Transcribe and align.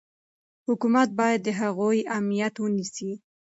حکومت 0.67 1.09
باید 1.19 1.39
د 1.43 1.49
هغوی 1.61 1.99
امنیت 2.17 2.53
ونیسي. 2.59 3.11